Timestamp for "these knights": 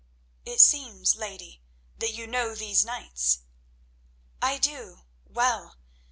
2.55-3.41